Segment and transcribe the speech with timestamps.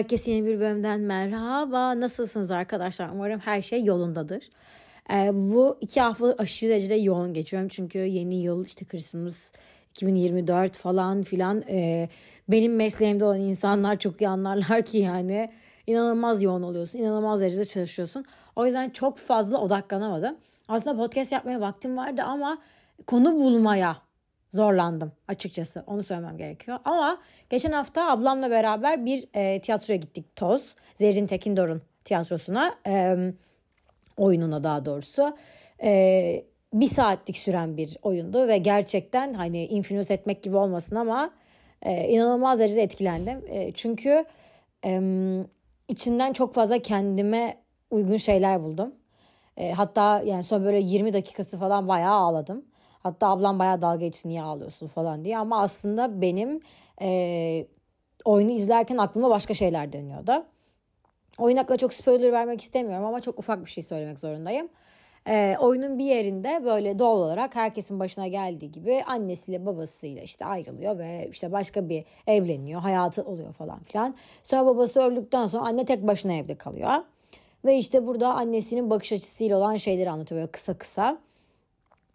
[0.00, 2.00] Herkese yeni bir bölümden merhaba.
[2.00, 3.08] Nasılsınız arkadaşlar?
[3.14, 4.50] Umarım her şey yolundadır.
[5.12, 7.68] Ee, bu iki hafta aşırı derecede yoğun geçiyorum.
[7.68, 9.50] Çünkü yeni yıl işte Christmas
[9.90, 11.64] 2024 falan filan.
[11.68, 12.08] Ee,
[12.48, 15.50] benim mesleğimde olan insanlar çok iyi anlarlar ki yani
[15.86, 16.98] inanılmaz yoğun oluyorsun.
[16.98, 18.24] inanılmaz derecede çalışıyorsun.
[18.56, 20.36] O yüzden çok fazla odaklanamadım.
[20.68, 22.58] Aslında podcast yapmaya vaktim vardı ama
[23.06, 23.96] konu bulmaya
[24.52, 25.84] zorlandım açıkçası.
[25.86, 26.78] Onu söylemem gerekiyor.
[26.84, 27.18] Ama
[27.50, 30.74] geçen hafta ablamla beraber bir e, tiyatroya gittik Toz.
[30.94, 32.74] Zerrin Tekindor'un tiyatrosuna.
[32.86, 33.16] E,
[34.16, 35.36] oyununa daha doğrusu.
[35.82, 41.30] E, bir saatlik süren bir oyundu ve gerçekten hani influence etmek gibi olmasın ama
[41.82, 43.44] e, inanılmaz derecede etkilendim.
[43.48, 44.24] E, çünkü
[44.84, 45.00] e,
[45.88, 47.56] içinden çok fazla kendime
[47.90, 48.94] uygun şeyler buldum.
[49.56, 52.64] E, hatta yani son böyle 20 dakikası falan bayağı ağladım.
[53.02, 55.38] Hatta ablam bayağı dalga geçti niye ağlıyorsun falan diye.
[55.38, 56.60] Ama aslında benim
[57.02, 57.66] e,
[58.24, 60.44] oyunu izlerken aklıma başka şeyler dönüyordu.
[61.38, 64.68] Oyun hakkında çok spoiler vermek istemiyorum ama çok ufak bir şey söylemek zorundayım.
[65.28, 70.98] E, oyunun bir yerinde böyle doğal olarak herkesin başına geldiği gibi annesiyle babasıyla işte ayrılıyor
[70.98, 74.14] ve işte başka bir evleniyor, hayatı oluyor falan filan.
[74.42, 76.94] Sonra babası öldükten sonra anne tek başına evde kalıyor.
[77.64, 81.18] Ve işte burada annesinin bakış açısıyla olan şeyleri anlatıyor böyle kısa kısa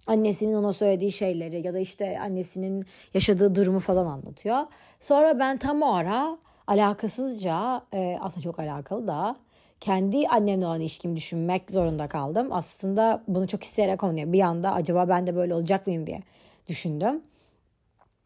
[0.07, 4.59] annesinin ona söylediği şeyleri ya da işte annesinin yaşadığı durumu falan anlatıyor.
[4.99, 9.35] Sonra ben tam o ara alakasızca e, aslında çok alakalı da
[9.79, 12.47] kendi annemle olan ilişkimi düşünmek zorunda kaldım.
[12.51, 14.33] Aslında bunu çok isteyerek oynuyor.
[14.33, 16.21] Bir anda acaba ben de böyle olacak mıyım diye
[16.67, 17.21] düşündüm.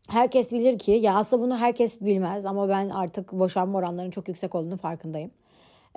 [0.08, 4.55] Herkes bilir ki ya aslında bunu herkes bilmez ama ben artık boşanma oranlarının çok yüksek
[4.55, 5.31] olduğunu farkındayım.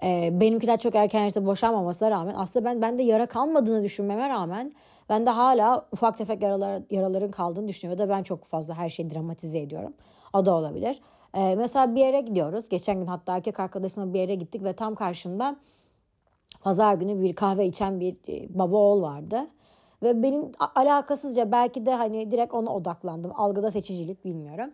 [0.02, 4.70] Ee, benimkiler çok erken yaşta boşanmamasına rağmen aslında ben bende yara kalmadığını düşünmeme rağmen
[5.08, 8.04] ben de hala ufak tefek yaralar, yaraların kaldığını düşünüyorum.
[8.04, 9.94] Da ben çok fazla her şeyi dramatize ediyorum.
[10.32, 11.00] O da olabilir.
[11.34, 12.68] Ee, mesela bir yere gidiyoruz.
[12.68, 15.56] Geçen gün hatta erkek arkadaşımla bir yere gittik ve tam karşımda
[16.60, 19.46] pazar günü bir kahve içen bir e, baba oğul vardı.
[20.02, 23.32] Ve benim alakasızca belki de hani direkt ona odaklandım.
[23.34, 24.70] Algıda seçicilik bilmiyorum.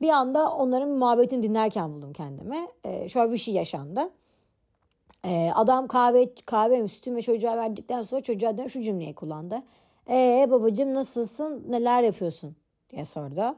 [0.00, 2.66] Bir anda onların muhabbetini dinlerken buldum kendimi.
[2.84, 4.10] Ee, şöyle bir şey yaşandı.
[5.24, 9.62] Ee, adam kahve kahve sütü ve çocuğa verdikten sonra çocuğa dönüp şu cümleyi kullandı.
[10.10, 12.56] Ee babacığım nasılsın neler yapıyorsun
[12.90, 13.56] diye sordu.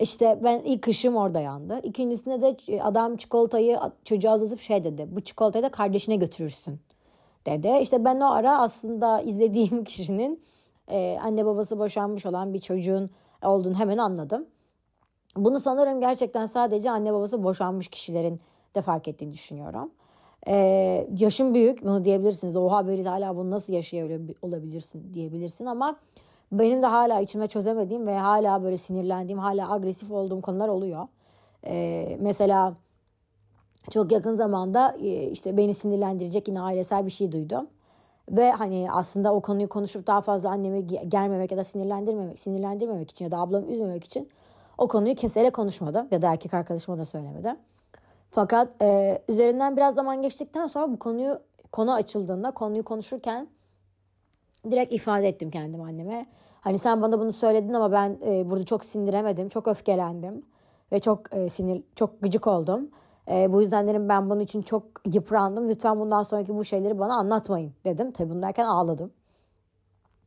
[0.00, 1.80] İşte ben ilk kışım orada yandı.
[1.82, 5.08] İkincisinde de adam çikolatayı çocuğa uzatıp şey dedi.
[5.10, 6.80] Bu çikolatayı da kardeşine götürürsün
[7.46, 7.78] dedi.
[7.80, 10.42] İşte ben o ara aslında izlediğim kişinin
[10.88, 13.10] e, anne babası boşanmış olan bir çocuğun
[13.42, 14.46] olduğunu hemen anladım.
[15.36, 18.40] Bunu sanırım gerçekten sadece anne babası boşanmış kişilerin
[18.74, 19.90] de fark ettiğini düşünüyorum.
[20.46, 22.56] Ee, yaşım büyük bunu diyebilirsiniz.
[22.56, 25.96] Oha böyle hala bunu nasıl yaşıyor olabilirsin diyebilirsin ama
[26.52, 31.08] benim de hala içime çözemediğim ve hala böyle sinirlendiğim, hala agresif olduğum konular oluyor.
[31.66, 32.74] Ee, mesela
[33.90, 34.92] çok yakın zamanda
[35.32, 37.66] işte beni sinirlendirecek yine ailesel bir şey duydum.
[38.30, 43.24] Ve hani aslında o konuyu konuşup daha fazla annemi germemek ya da sinirlendirmemek, sinirlendirmemek için
[43.24, 44.28] ya da ablamı üzmemek için
[44.78, 47.56] o konuyu kimseyle konuşmadım ya da erkek arkadaşıma da söylemedim.
[48.30, 51.40] Fakat e, üzerinden biraz zaman geçtikten sonra bu konuyu
[51.72, 53.48] konu açıldığında konuyu konuşurken
[54.70, 56.26] direkt ifade ettim kendim anneme.
[56.60, 60.42] Hani sen bana bunu söyledin ama ben e, burada çok sindiremedim, çok öfkelendim
[60.92, 62.90] ve çok e, sinir, çok gıcık oldum.
[63.30, 65.68] E, bu yüzden dedim ben bunun için çok yıprandım.
[65.68, 68.12] Lütfen bundan sonraki bu şeyleri bana anlatmayın dedim.
[68.12, 69.12] Tabii bunu derken ağladım.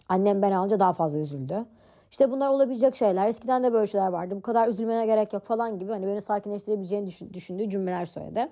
[0.09, 1.65] Annem ben alınca daha fazla üzüldü.
[2.11, 3.27] İşte bunlar olabilecek şeyler.
[3.27, 4.35] Eskiden de böyle şeyler vardı.
[4.35, 5.91] Bu kadar üzülmene gerek yok falan gibi.
[5.91, 8.49] Hani beni sakinleştirebileceğini düşün, düşündüğü cümleler söyledi.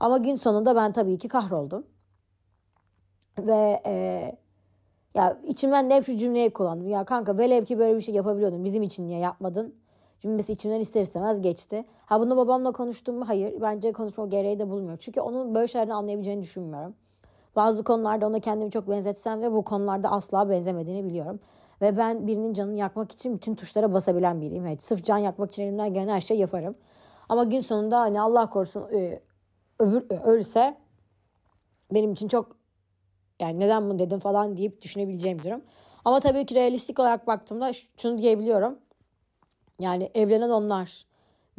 [0.00, 1.86] Ama gün sonunda ben tabii ki kahroldum.
[3.38, 4.36] Ve e,
[5.14, 6.88] ya içimden de hep şu cümleyi kullandım.
[6.88, 8.64] Ya kanka velev ki böyle bir şey yapabiliyordun.
[8.64, 9.74] Bizim için niye yapmadın?
[10.20, 11.84] Cümlesi içimden ister istemez geçti.
[12.06, 13.28] Ha bunu babamla konuştum mu?
[13.28, 13.60] Hayır.
[13.60, 14.98] Bence konuşma gereği de bulmuyor.
[14.98, 16.94] Çünkü onun böyle şeylerden anlayabileceğini düşünmüyorum.
[17.56, 21.40] Bazı konularda ona kendimi çok benzetsem de bu konularda asla benzemediğini biliyorum.
[21.82, 24.66] Ve ben birinin canını yakmak için bütün tuşlara basabilen biriyim.
[24.66, 26.74] Evet, sırf can yakmak için elimden gelen her şeyi yaparım.
[27.28, 29.20] Ama gün sonunda hani Allah korusun e,
[29.78, 30.76] öbür e, ölse
[31.92, 32.56] benim için çok
[33.40, 35.62] yani neden bunu dedim falan deyip düşünebileceğim bir durum.
[36.04, 38.78] Ama tabii ki realistik olarak baktığımda şunu diyebiliyorum.
[39.80, 41.06] Yani evlenen onlar.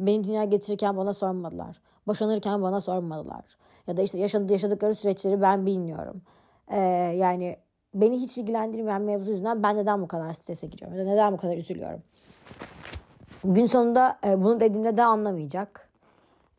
[0.00, 1.80] Beni dünya getirirken bana sormadılar.
[2.06, 3.44] Boşanırken bana sormadılar.
[3.86, 6.22] Ya da işte yaşadı, yaşadıkları süreçleri ben bilmiyorum.
[6.68, 6.80] Ee,
[7.16, 7.56] yani
[7.94, 10.98] beni hiç ilgilendirmeyen mevzu yüzünden ben neden bu kadar strese giriyorum?
[10.98, 12.02] Neden bu kadar üzülüyorum?
[13.44, 15.88] Gün sonunda e, bunu dediğimde de anlamayacak.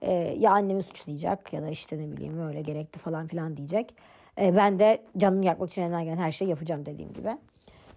[0.02, 3.96] E, ya annemi suçlayacak ya da işte ne bileyim öyle gerekti falan filan diyecek.
[4.42, 7.38] E, ben de canını yakmak için elimden gelen her şeyi yapacağım dediğim gibi.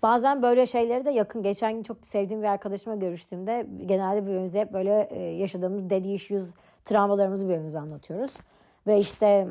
[0.02, 1.42] Bazen böyle şeyleri de yakın.
[1.42, 6.48] Geçen gün çok sevdiğim bir arkadaşıma görüştüğümde genelde birbirimize hep böyle e, yaşadığımız daddy issues
[6.84, 8.30] travmalarımızı birbirimize anlatıyoruz.
[8.86, 9.48] Ve işte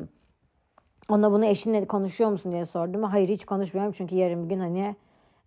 [1.08, 3.02] ona bunu eşinle konuşuyor musun diye sordum.
[3.02, 4.96] Hayır hiç konuşmuyorum çünkü yarın bir gün hani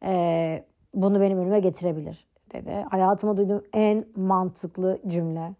[0.04, 0.63] e,
[0.94, 2.86] bunu benim önüme getirebilir dedi.
[2.90, 5.54] Hayatıma duyduğum en mantıklı cümle.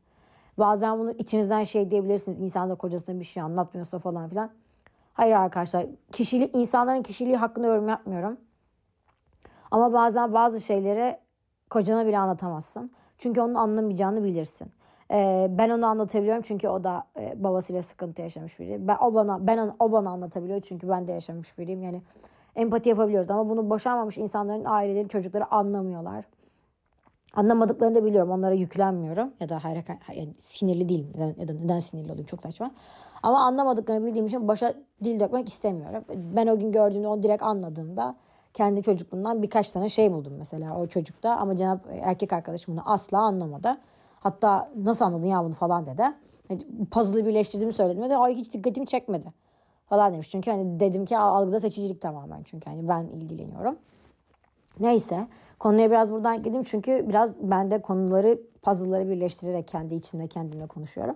[0.60, 2.40] Bazen bunu içinizden şey diyebilirsiniz.
[2.40, 4.52] İnsan da kocasına bir şey anlatmıyorsa falan filan.
[5.14, 5.86] Hayır arkadaşlar.
[6.12, 8.38] Kişili, insanların kişiliği hakkında yorum yapmıyorum.
[9.72, 11.18] Ama bazen bazı şeyleri
[11.70, 12.92] kocana bile anlatamazsın.
[13.18, 14.72] Çünkü onun anlamayacağını bilirsin.
[15.12, 18.88] Ee, ben onu anlatabiliyorum çünkü o da e, babasıyla sıkıntı yaşamış biri.
[18.88, 21.84] Ben o bana ben o bana anlatabiliyor çünkü ben de yaşamış biriyim.
[21.84, 22.02] Yani
[22.56, 26.26] empati yapabiliyoruz ama bunu boşanmamış insanların aileleri çocukları anlamıyorlar.
[27.36, 28.32] Anlamadıklarını da biliyorum.
[28.32, 29.34] Onlara yüklenmiyorum.
[29.40, 29.84] Ya da hayır,
[30.16, 31.14] yani sinirli değilim.
[31.38, 32.72] Neden, da neden sinirli olayım çok saçma.
[33.24, 34.74] Ama anlamadıklarını bildiğim için başa
[35.04, 36.04] dil dökmek istemiyorum.
[36.36, 38.16] Ben o gün gördüğümde onu direkt anladığımda
[38.54, 41.36] kendi çocukluğundan birkaç tane şey buldum mesela o çocukta.
[41.36, 43.78] Ama Cenap erkek arkadaşım bunu asla anlamadı.
[44.22, 46.04] Hatta nasıl anladın ya bunu falan dedi.
[46.50, 48.10] Yani puzzle'ı birleştirdiğimi söyledim.
[48.10, 49.34] De, Ay hiç dikkatimi çekmedi
[49.86, 50.30] falan demiş.
[50.32, 52.44] Çünkü hani dedim ki algıda seçicilik tamamen.
[52.44, 53.76] Çünkü hani ben ilgileniyorum.
[54.80, 55.28] Neyse
[55.60, 61.16] konuya biraz buradan girdim çünkü biraz ben de konuları puzzle'ları birleştirerek kendi içimde kendimle konuşuyorum.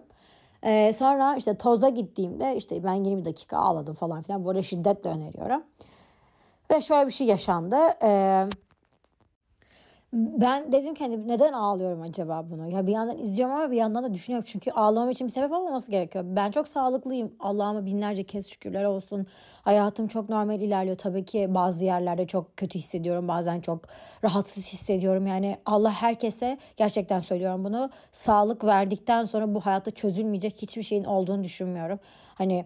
[0.63, 4.45] Ee, sonra işte toza gittiğimde işte ben 20 dakika ağladım falan filan.
[4.45, 5.63] Bu arada şiddetle öneriyorum.
[6.71, 7.77] Ve şöyle bir şey yaşandı.
[8.03, 8.45] Ee,
[10.15, 12.69] ben dedim ki hani neden ağlıyorum acaba bunu?
[12.69, 14.45] Ya bir yandan izliyorum ama bir yandan da düşünüyorum.
[14.51, 16.25] Çünkü ağlamam için bir sebep olmaması gerekiyor.
[16.27, 17.33] Ben çok sağlıklıyım.
[17.39, 19.25] Allah'ıma binlerce kez şükürler olsun.
[19.61, 20.97] Hayatım çok normal ilerliyor.
[20.97, 23.27] Tabii ki bazı yerlerde çok kötü hissediyorum.
[23.27, 23.81] Bazen çok
[24.23, 25.27] rahatsız hissediyorum.
[25.27, 27.89] Yani Allah herkese gerçekten söylüyorum bunu.
[28.11, 31.99] Sağlık verdikten sonra bu hayatta çözülmeyecek hiçbir şeyin olduğunu düşünmüyorum.
[32.35, 32.65] Hani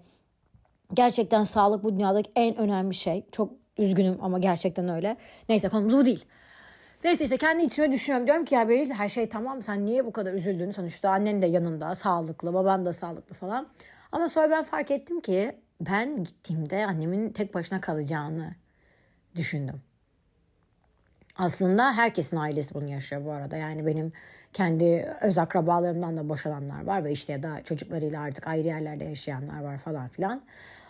[0.94, 3.26] gerçekten sağlık bu dünyadaki en önemli şey.
[3.32, 5.18] Çok üzgünüm ama gerçekten öyle.
[5.50, 6.26] Neyse konumuz bu değil.
[7.04, 8.28] Neyse işte kendi içime düşünüyorum.
[8.28, 10.72] Diyorum ki ya Beril her şey tamam sen niye bu kadar üzüldün?
[10.72, 13.68] Sonuçta annen de yanında sağlıklı, baban da sağlıklı falan.
[14.12, 18.56] Ama sonra ben fark ettim ki ben gittiğimde annemin tek başına kalacağını
[19.36, 19.82] düşündüm.
[21.36, 23.58] Aslında herkesin ailesi bunu yaşıyor bu arada.
[23.58, 24.12] Yani benim
[24.54, 29.64] kendi öz akrabalarımdan da boşananlar var ve işte ya da çocuklarıyla artık ayrı yerlerde yaşayanlar
[29.64, 30.42] var falan filan.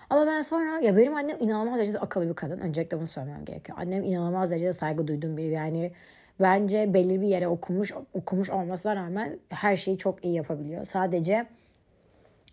[0.09, 2.59] Ama ben sonra ya benim annem inanılmaz derecede akıllı bir kadın.
[2.59, 3.77] Öncelikle bunu söylemem gerekiyor.
[3.81, 5.53] Annem inanılmaz derecede saygı duyduğum biri.
[5.53, 5.91] Yani
[6.39, 10.83] bence belli bir yere okumuş okumuş olmasına rağmen her şeyi çok iyi yapabiliyor.
[10.83, 11.45] Sadece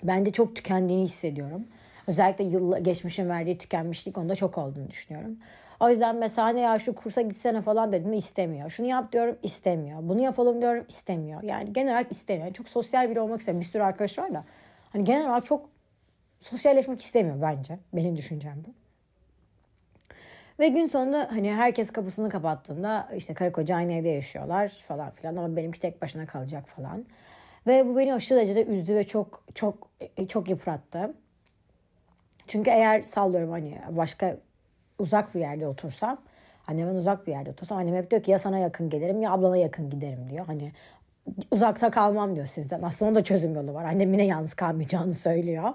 [0.02, 1.64] ben de çok tükendiğini hissediyorum.
[2.06, 5.36] Özellikle yıl geçmişin verdiği tükenmişlik onda çok olduğunu düşünüyorum.
[5.80, 8.70] O yüzden mesela ne ya şu kursa gitsene falan dedim istemiyor.
[8.70, 9.98] Şunu yap diyorum istemiyor.
[10.02, 11.42] Bunu yapalım diyorum istemiyor.
[11.42, 12.52] Yani genel olarak istemiyor.
[12.52, 13.64] Çok sosyal biri olmak istemiyor.
[13.64, 14.44] Bir sürü arkadaş var da.
[14.92, 15.75] Hani genel olarak çok
[16.40, 17.78] sosyalleşmek istemiyor bence.
[17.92, 18.74] Benim düşüncem bu.
[20.58, 25.36] Ve gün sonunda hani herkes kapısını kapattığında işte karı koca aynı evde yaşıyorlar falan filan
[25.36, 27.06] ama benimki tek başına kalacak falan.
[27.66, 29.90] Ve bu beni aşırı derecede üzdü ve çok çok
[30.28, 31.14] çok yıprattı.
[32.46, 34.36] Çünkü eğer sallıyorum hani başka
[34.98, 36.18] uzak bir yerde otursam
[36.66, 39.56] annemin uzak bir yerde otursam annem hep diyor ki ya sana yakın gelirim ya ablana
[39.56, 40.46] yakın giderim diyor.
[40.46, 40.72] Hani
[41.50, 42.82] uzakta kalmam diyor sizden.
[42.82, 43.84] Aslında da çözüm yolu var.
[43.84, 45.74] Annem yine yalnız kalmayacağını söylüyor.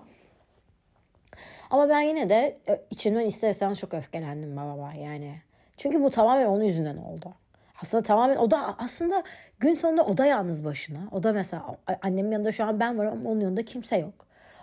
[1.71, 2.57] Ama ben yine de
[2.89, 5.35] içimden ister istemez çok öfkelendim babama yani.
[5.77, 7.33] Çünkü bu tamamen onun yüzünden oldu.
[7.81, 9.23] Aslında tamamen o da aslında
[9.59, 10.99] gün sonunda o da yalnız başına.
[11.11, 14.13] O da mesela annemin yanında şu an ben varım ama onun yanında kimse yok.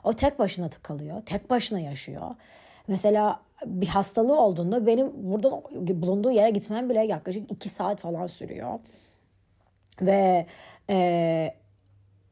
[0.05, 1.23] O tek başına tıkalıyor.
[1.27, 2.35] Tek başına yaşıyor.
[2.88, 5.62] Mesela bir hastalığı olduğunda benim buradan
[6.03, 8.79] bulunduğu yere gitmem bile yaklaşık iki saat falan sürüyor.
[10.03, 10.47] Ve
[10.91, 11.55] e,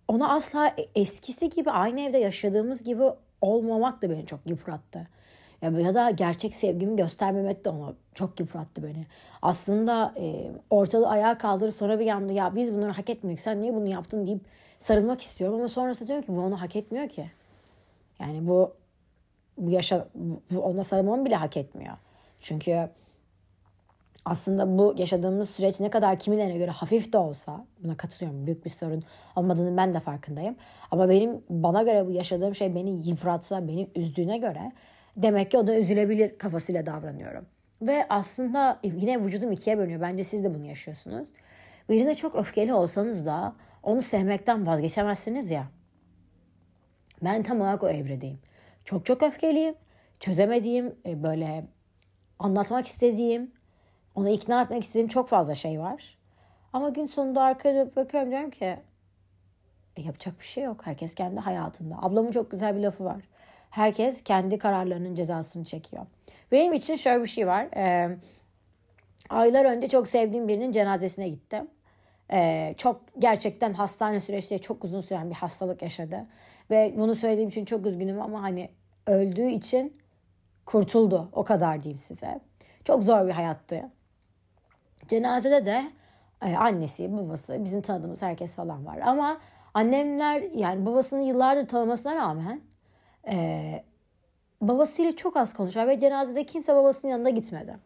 [0.09, 3.05] ona asla eskisi gibi aynı evde yaşadığımız gibi
[3.41, 5.09] olmamak da beni çok yıprattı.
[5.63, 9.07] Ya, ya da gerçek sevgimi göstermemek de ona çok yıprattı beni.
[9.43, 13.75] Aslında e, ortalığı ayağa kaldırıp sonra bir anda ya biz bunları hak etmiyoruz sen niye
[13.75, 14.41] bunu yaptın deyip
[14.79, 17.31] sarılmak istiyorum ama sonrasında diyorum ki bu onu hak etmiyor ki.
[18.21, 18.73] Yani bu
[19.59, 20.09] bu yaşa
[20.51, 21.97] bu ona sarılmamı bile hak etmiyor.
[22.41, 22.89] Çünkü
[24.27, 28.47] aslında bu yaşadığımız süreç ne kadar kimilerine göre hafif de olsa buna katılıyorum.
[28.47, 29.05] Büyük bir sorun
[29.37, 30.57] olmadığını ben de farkındayım.
[30.91, 34.73] Ama benim bana göre bu yaşadığım şey beni yıpratsa, beni üzdüğüne göre
[35.17, 37.47] demek ki o da üzülebilir kafasıyla davranıyorum.
[37.83, 40.01] Ve aslında yine vücudum ikiye bölünüyor.
[40.01, 41.29] Bence siz de bunu yaşıyorsunuz.
[41.89, 43.53] Birine çok öfkeli olsanız da
[43.83, 45.67] onu sevmekten vazgeçemezsiniz ya.
[47.23, 48.39] Ben tam olarak o evredeyim.
[48.85, 49.75] Çok çok öfkeliyim.
[50.21, 51.65] Çözemediğim, e, böyle
[52.39, 53.56] anlatmak istediğim,
[54.17, 56.19] onu ikna etmek istediğim çok fazla şey var.
[56.73, 58.77] Ama gün sonunda arkaya dönüp bakıyorum diyorum ki
[59.97, 60.87] e, yapacak bir şey yok.
[60.87, 61.97] Herkes kendi hayatında.
[62.03, 63.23] Ablamın çok güzel bir lafı var.
[63.71, 66.07] Herkes kendi kararlarının cezasını çekiyor.
[66.53, 67.69] Benim için şöyle bir şey var.
[67.77, 68.19] Ee,
[69.31, 71.69] aylar önce çok sevdiğim birinin cenazesine gittim.
[72.33, 76.27] Ee, çok gerçekten hastane süreçleri çok uzun süren bir hastalık yaşadı.
[76.71, 78.71] Ve bunu söylediğim için çok üzgünüm ama hani
[79.07, 79.97] öldüğü için
[80.67, 81.29] kurtuldu.
[81.33, 82.41] O kadar diyeyim size.
[82.85, 83.91] Çok zor bir hayattı.
[85.09, 85.85] Cenazede de
[86.43, 88.99] e, annesi, babası, bizim tanıdığımız herkes falan var.
[88.99, 89.41] Ama
[89.75, 92.61] annemler yani babasını yıllardır tanımasına rağmen
[93.29, 93.85] e,
[94.61, 97.77] babasıyla çok az konuşar ve cenazede kimse babasının yanında gitmedi.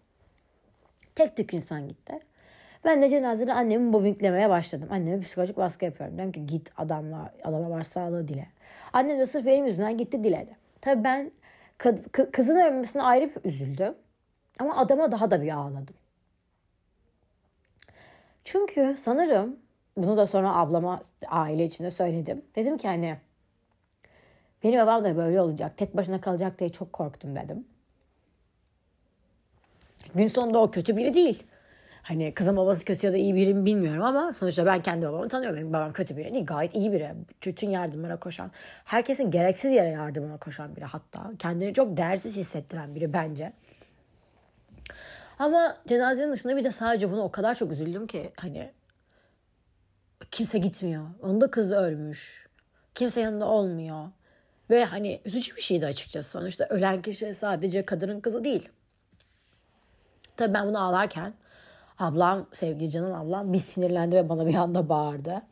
[1.15, 2.21] Tek tük insan gitti.
[2.85, 4.89] Ben de cenazede annemi bobinklemeye başladım.
[4.93, 6.19] Anneme psikolojik baskı yapıyorum.
[6.19, 8.47] Dedim ki git adamla, adama başsağlığı dile.
[8.93, 10.57] Annem de sırf benim yüzümden gitti diledi.
[10.81, 11.31] Tabii ben
[12.33, 13.95] kızın ölmesine ayrı bir üzüldüm.
[14.59, 15.95] Ama adama daha da bir ağladım.
[18.45, 19.57] Çünkü sanırım
[19.97, 22.45] bunu da sonra ablama aile içinde söyledim.
[22.57, 23.17] Dedim ki hani
[24.65, 25.77] benim babam da böyle olacak.
[25.77, 27.67] Tek başına kalacak diye çok korktum dedim.
[30.15, 31.43] Gün sonunda o kötü biri değil.
[32.03, 35.29] Hani kızın babası kötü ya da iyi biri mi bilmiyorum ama sonuçta ben kendi babamı
[35.29, 35.57] tanıyorum.
[35.59, 36.47] Benim babam kötü biri değil.
[36.47, 37.15] Gayet iyi biri.
[37.47, 38.51] Bütün yardımlara koşan.
[38.85, 41.31] Herkesin gereksiz yere yardımına koşan biri hatta.
[41.39, 43.53] Kendini çok değersiz hissettiren biri bence.
[45.41, 48.71] Ama cenazenin dışında bir de sadece buna o kadar çok üzüldüm ki hani
[50.31, 51.05] kimse gitmiyor.
[51.23, 52.49] Onda kız ölmüş.
[52.95, 54.09] Kimse yanında olmuyor.
[54.71, 56.31] Ve hani üzücü bir şeydi açıkçası.
[56.31, 58.69] Sonuçta ölen kişi sadece kadının kızı değil.
[60.37, 61.35] Tabii ben bunu ağlarken
[61.99, 65.43] ablam, sevgili canım ablam bir sinirlendi ve bana bir anda bağırdı.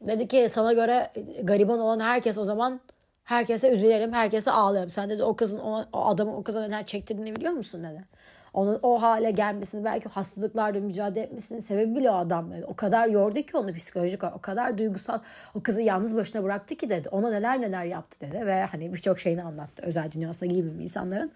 [0.00, 1.12] Dedi ki sana göre
[1.42, 2.80] gariban olan herkes o zaman
[3.24, 4.90] herkese üzülelim, herkese ağlayalım.
[4.90, 8.04] Sen dedi o kızın o, o adamın o kıza neler çektirdiğini biliyor musun dedi.
[8.54, 12.50] Onun o hale gelmesini belki hastalıklarla mücadele etmesinin sebebi bile o adam.
[12.66, 15.20] O kadar yordu ki onu psikolojik o kadar duygusal
[15.54, 17.08] o kızı yalnız başına bıraktı ki dedi.
[17.08, 21.32] Ona neler neler yaptı dedi ve hani birçok şeyini anlattı özel dünyasına girmemi insanların.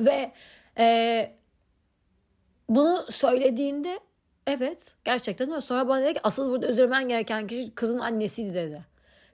[0.00, 0.32] Ve
[0.78, 1.30] e,
[2.68, 4.00] bunu söylediğinde
[4.46, 5.60] evet gerçekten.
[5.60, 8.89] Sonra bana dedi ki asıl burada üzülmen gereken kişi kızın annesiydi dedi.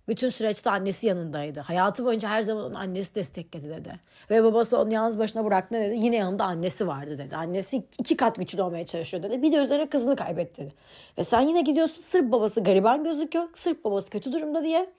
[0.09, 1.61] Bütün süreçte annesi yanındaydı.
[1.61, 4.01] Hayatı boyunca her zaman onun annesi destekledi dedi.
[4.31, 5.97] Ve babası onu yalnız başına bıraktı dedi.
[5.99, 7.37] Yine yanında annesi vardı dedi.
[7.37, 9.43] Annesi iki kat güçlü olmaya çalışıyor dedi.
[9.43, 10.75] Bir de üzerine kızını kaybetti dedi.
[11.19, 13.49] Ve sen yine gidiyorsun sırf babası gariban gözüküyor.
[13.55, 14.91] Sırf babası kötü durumda diye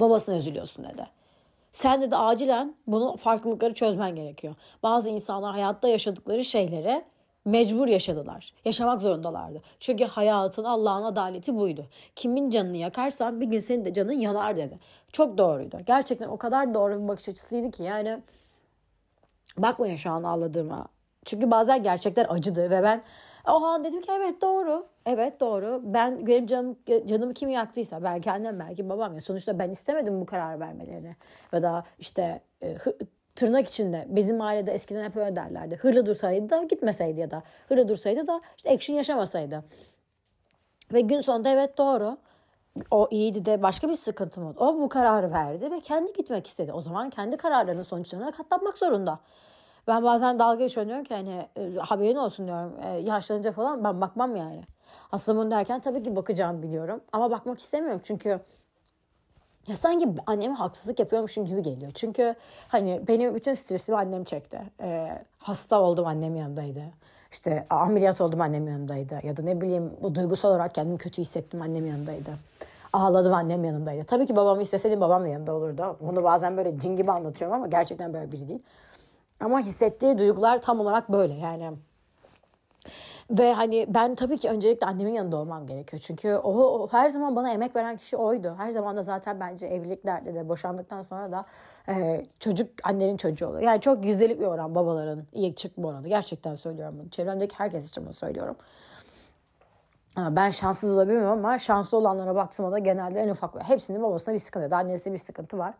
[0.00, 1.06] babasına üzülüyorsun dedi.
[1.72, 4.54] Sen de de acilen bunu farklılıkları çözmen gerekiyor.
[4.82, 7.04] Bazı insanlar hayatta yaşadıkları şeyleri
[7.48, 8.52] mecbur yaşadılar.
[8.64, 9.62] Yaşamak zorundalardı.
[9.80, 11.86] Çünkü hayatın Allah'ın adaleti buydu.
[12.16, 14.78] Kimin canını yakarsan bir gün senin de canın yanar dedi.
[15.12, 15.78] Çok doğruydu.
[15.86, 18.22] Gerçekten o kadar doğru bir bakış açısıydı ki yani
[19.58, 20.86] bakmayın şu an ağladığıma.
[21.24, 23.02] Çünkü bazen gerçekler acıdı ve ben
[23.48, 24.86] oha dedim ki evet doğru.
[25.06, 25.80] Evet doğru.
[25.84, 30.26] Ben benim canım, canımı kim yaktıysa belki annem belki babam ya sonuçta ben istemedim bu
[30.26, 31.16] karar vermelerini.
[31.52, 32.76] Ya da işte e,
[33.38, 35.76] tırnak içinde bizim ailede eskiden hep öyle derlerdi.
[35.76, 39.64] Hırlı dursaydı da gitmeseydi ya da hırlı dursaydı da işte action yaşamasaydı.
[40.92, 42.16] Ve gün sonunda evet doğru.
[42.90, 44.54] O iyiydi de başka bir sıkıntı mı?
[44.58, 46.72] O bu kararı verdi ve kendi gitmek istedi.
[46.72, 49.18] O zaman kendi kararlarının sonuçlarına katlanmak zorunda.
[49.86, 52.72] Ben bazen dalga geçiyorum ki hani e, haberin olsun diyorum.
[52.82, 54.62] E, yaşlanınca falan ben bakmam yani.
[55.12, 57.00] Aslında bunu derken tabii ki bakacağım biliyorum.
[57.12, 58.40] Ama bakmak istemiyorum çünkü
[59.66, 61.92] ya sanki anneme haksızlık yapıyormuşum gibi geliyor.
[61.94, 62.34] Çünkü
[62.68, 64.60] hani benim bütün stresimi annem çekti.
[64.80, 66.82] Ee, hasta oldum annem yanımdaydı.
[67.32, 69.20] İşte ameliyat oldum annem yanımdaydı.
[69.22, 72.30] Ya da ne bileyim bu duygusal olarak kendimi kötü hissettim annem yanımdaydı.
[72.92, 74.04] Ağladım annem yanımdaydı.
[74.04, 75.96] Tabii ki babamı isteseydim babam da yanımda olurdu.
[76.00, 78.62] Bunu bazen böyle cin gibi anlatıyorum ama gerçekten böyle biri değil.
[79.40, 81.70] Ama hissettiği duygular tam olarak böyle yani
[83.30, 86.02] ve hani ben tabii ki öncelikle annemin yanında olmam gerekiyor.
[86.06, 88.54] Çünkü o, o her zaman bana emek veren kişi oydu.
[88.58, 91.44] Her zaman da zaten bence evliliklerde de boşandıktan sonra da
[91.88, 93.62] e, çocuk annenin çocuğu oluyor.
[93.62, 96.08] Yani çok yüzdelik bir oran babaların iyi çıkma oranı.
[96.08, 97.10] Gerçekten söylüyorum bunu.
[97.10, 98.56] Çevremdeki herkes için bunu söylüyorum.
[100.18, 104.76] Ben şanssız olabilirim ama şanslı olanlara baktığımda da genelde en ufak hepsinin babasında bir sıkıntı,
[104.76, 105.74] annesinde bir sıkıntı var.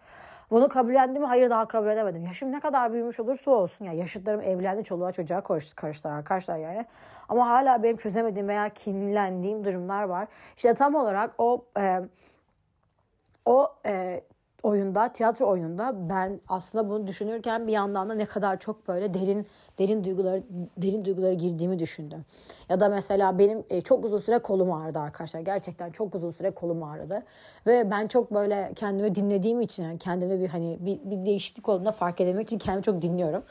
[0.50, 1.28] Bunu kabullendim mi?
[1.28, 2.24] Hayır daha kabul edemedim.
[2.24, 3.84] Yaşım ne kadar büyümüş olursa olsun.
[3.84, 5.40] ya Yaşıtlarım evlendi, çoluğa çocuğa
[5.76, 6.86] karıştılar arkadaşlar yani.
[7.28, 10.28] Ama hala benim çözemediğim veya kinlendiğim durumlar var.
[10.56, 12.00] İşte tam olarak o e,
[13.44, 14.20] o e,
[14.62, 19.46] oyunda, tiyatro oyununda ben aslında bunu düşünürken bir yandan da ne kadar çok böyle derin
[19.78, 20.42] derin duyguları
[20.76, 22.24] derin duygulara girdiğimi düşündüm.
[22.68, 25.40] Ya da mesela benim e, çok uzun süre kolum ağrıdı arkadaşlar.
[25.40, 27.22] Gerçekten çok uzun süre kolum ağrıdı.
[27.66, 31.92] Ve ben çok böyle kendimi dinlediğim için yani kendimde bir hani bir, bir değişiklik olduğunda
[31.92, 33.42] fark edemek için kendimi çok dinliyorum.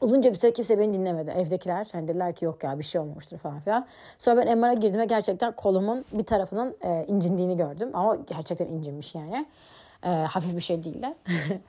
[0.00, 1.30] Uzunca bir süre kimse beni dinlemedi.
[1.30, 3.86] Evdekiler hani dediler ki yok ya bir şey olmamıştır falan filan.
[4.18, 7.90] Sonra ben MR'a girdim ve gerçekten kolumun bir tarafının e, incindiğini gördüm.
[7.92, 9.46] Ama gerçekten incinmiş yani.
[10.04, 11.16] E, hafif bir şey değil de.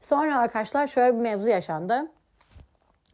[0.00, 2.10] Sonra arkadaşlar şöyle bir mevzu yaşandı.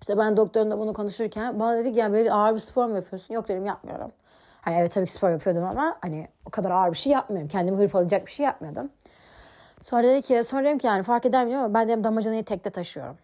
[0.00, 3.34] İşte ben doktorumla bunu konuşurken bana dedi ki yani böyle ağır bir spor mu yapıyorsun?
[3.34, 4.12] Yok dedim yapmıyorum.
[4.60, 7.48] Hani evet tabii ki spor yapıyordum ama hani o kadar ağır bir şey yapmıyorum.
[7.48, 8.90] Kendimi hırpalayacak bir şey yapmıyordum.
[9.82, 12.70] Sonra dedi ki, sonra dedim ki yani fark eder miyim ama ben dedim damacanayı tekte
[12.70, 13.16] taşıyorum.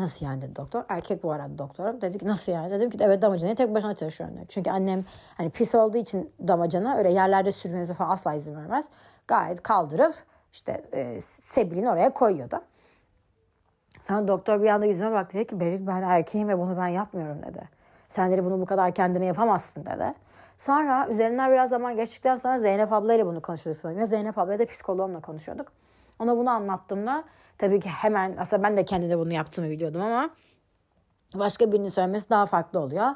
[0.00, 0.84] Nasıl yani dedi doktor.
[0.88, 2.00] Erkek bu arada doktorum.
[2.00, 2.70] Dedi ki nasıl yani?
[2.70, 4.46] Dedim ki evet damacanayı tek başına taşıyorum dedi.
[4.48, 5.04] Çünkü annem
[5.36, 8.88] hani pis olduğu için damacana öyle yerlerde sürmemize falan asla izin vermez.
[9.28, 10.14] Gayet kaldırıp
[10.52, 12.60] işte e, sebilini oraya koyuyordu.
[14.02, 17.42] Sonra doktor bir anda yüzüme baktı dedi ki Beril ben erkeğim ve bunu ben yapmıyorum
[17.42, 17.68] dedi.
[18.08, 20.14] Sen dedi bunu bu kadar kendine yapamazsın dedi.
[20.60, 24.06] Sonra üzerinden biraz zaman geçtikten sonra Zeynep ablayla bunu konuşuyorduk sanırım.
[24.06, 25.72] Zeynep ablayla da psikoloğumla konuşuyorduk.
[26.18, 27.24] Ona bunu anlattığımda
[27.58, 30.30] tabii ki hemen aslında ben de kendine bunu yaptığımı biliyordum ama
[31.34, 33.06] başka birinin söylemesi daha farklı oluyor.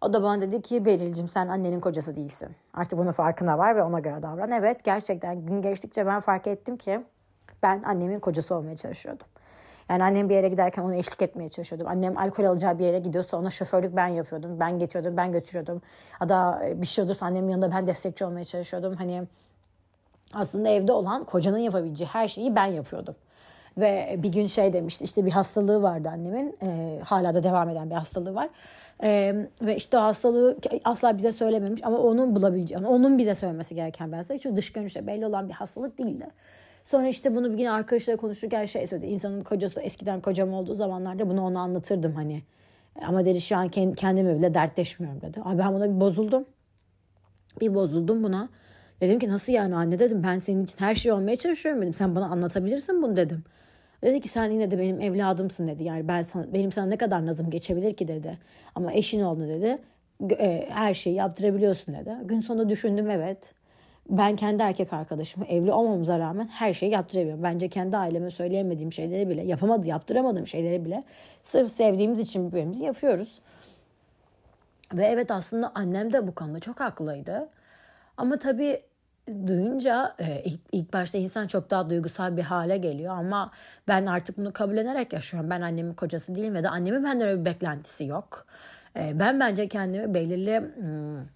[0.00, 2.56] O da bana dedi ki Beril'cim sen annenin kocası değilsin.
[2.74, 4.50] Artık bunun farkına var ve ona göre davran.
[4.50, 7.04] Evet gerçekten gün geçtikçe ben fark ettim ki
[7.62, 9.26] ben annemin kocası olmaya çalışıyordum.
[9.92, 11.88] Yani annem bir yere giderken ona eşlik etmeye çalışıyordum.
[11.88, 14.60] Annem alkol alacağı bir yere gidiyorsa ona şoförlük ben yapıyordum.
[14.60, 15.82] Ben getiriyordum, ben götürüyordum.
[16.20, 18.94] Ya da bir şey olursa annemin yanında ben destekçi olmaya çalışıyordum.
[18.94, 19.22] Hani
[20.34, 23.14] aslında evde olan kocanın yapabileceği her şeyi ben yapıyordum.
[23.78, 26.56] Ve bir gün şey demişti işte bir hastalığı vardı annemin.
[26.62, 28.48] E, hala da devam eden bir hastalığı var.
[29.02, 34.12] E, ve işte o hastalığı asla bize söylememiş ama onun bulabileceği, onun bize söylemesi gereken
[34.12, 34.42] bir hastalık.
[34.42, 36.26] Çünkü dış görünüşte belli olan bir hastalık değildi.
[36.84, 39.06] Sonra işte bunu bir gün arkadaşlarla konuşurken şey söyledi.
[39.06, 42.42] İnsanın kocası eskiden kocam olduğu zamanlarda bunu ona anlatırdım hani.
[43.02, 45.40] Ama dedi şu an kendime bile dertleşmiyorum dedi.
[45.44, 46.44] Abi ben buna bir bozuldum.
[47.60, 48.48] Bir bozuldum buna.
[49.00, 51.94] Dedim ki nasıl yani anne dedim ben senin için her şey olmaya çalışıyorum dedim.
[51.94, 53.44] Sen bana anlatabilirsin bunu dedim.
[54.04, 55.84] Dedi ki sen yine de benim evladımsın dedi.
[55.84, 58.38] Yani ben sana, benim sana ne kadar nazım geçebilir ki dedi.
[58.74, 59.78] Ama eşin oldu dedi.
[60.30, 62.16] E, her şeyi yaptırabiliyorsun dedi.
[62.24, 63.54] Gün sonunda düşündüm evet
[64.10, 67.42] ben kendi erkek arkadaşımı evli olmamıza rağmen her şeyi yaptırabiliyorum.
[67.42, 71.04] Bence kendi aileme söyleyemediğim şeyleri bile, yapamadı, yaptıramadığım şeyleri bile
[71.42, 73.40] sırf sevdiğimiz için birbirimizi yapıyoruz.
[74.94, 77.48] Ve evet aslında annem de bu konuda çok haklıydı.
[78.16, 78.82] Ama tabii
[79.46, 83.50] duyunca e, ilk, ilk başta insan çok daha duygusal bir hale geliyor ama
[83.88, 85.50] ben artık bunu kabullenerek yaşıyorum.
[85.50, 88.46] Ben annemin kocası değilim ve de annemin benden öyle bir beklentisi yok.
[88.96, 91.26] E, ben bence kendimi belirli hmm,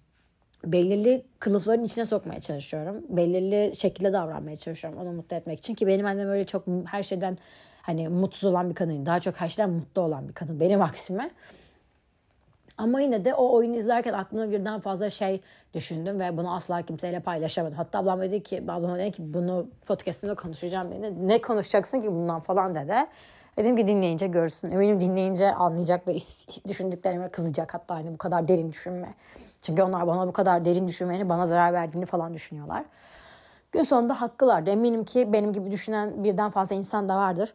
[0.65, 3.03] belirli kılıfların içine sokmaya çalışıyorum.
[3.09, 5.75] Belirli şekilde davranmaya çalışıyorum onu mutlu etmek için.
[5.75, 7.37] Ki benim annem öyle çok her şeyden
[7.81, 9.05] hani mutsuz olan bir kadın.
[9.05, 10.59] Daha çok her şeyden mutlu olan bir kadın.
[10.59, 11.31] Benim aksime.
[12.77, 15.41] Ama yine de o oyunu izlerken aklıma birden fazla şey
[15.73, 17.77] düşündüm ve bunu asla kimseyle paylaşamadım.
[17.77, 21.27] Hatta ablam dedi ki, ablam dedi ki bunu podcastında konuşacağım beni.
[21.27, 22.95] Ne konuşacaksın ki bundan falan dedi.
[23.57, 24.71] Dedim ki dinleyince görsün.
[24.71, 26.17] Eminim dinleyince anlayacak ve
[26.67, 29.13] düşündüklerime kızacak hatta hani bu kadar derin düşünme.
[29.61, 32.85] Çünkü onlar bana bu kadar derin düşünmeni bana zarar verdiğini falan düşünüyorlar.
[33.71, 34.69] Gün sonunda haklılardı.
[34.69, 37.53] Eminim ki benim gibi düşünen birden fazla insan da vardır.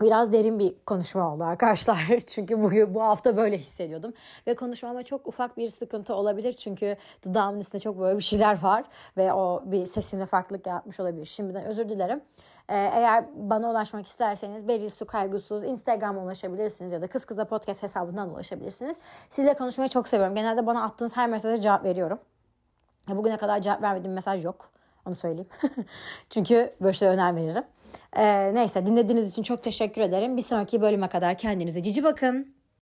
[0.00, 2.06] Biraz derin bir konuşma oldu arkadaşlar.
[2.26, 4.12] Çünkü bu, bu hafta böyle hissediyordum.
[4.46, 6.52] Ve konuşmama çok ufak bir sıkıntı olabilir.
[6.52, 8.84] Çünkü dudağımın üstünde çok böyle bir şeyler var.
[9.16, 11.26] Ve o bir sesimde farklılık yaratmış olabilir.
[11.26, 12.20] Şimdiden özür dilerim.
[12.68, 17.82] Ee, eğer bana ulaşmak isterseniz Beril Su Kaygısız Instagram'a ulaşabilirsiniz ya da Kız Kıza Podcast
[17.82, 18.96] hesabından ulaşabilirsiniz.
[19.30, 20.34] Sizle konuşmayı çok seviyorum.
[20.34, 22.18] Genelde bana attığınız her mesaja cevap veriyorum.
[23.08, 24.70] Bugüne kadar cevap vermediğim mesaj yok.
[25.06, 25.48] Onu söyleyeyim.
[26.30, 27.64] Çünkü böyle önem veririm.
[28.16, 30.36] Ee, neyse dinlediğiniz için çok teşekkür ederim.
[30.36, 32.55] Bir sonraki bölüme kadar kendinize cici bakın.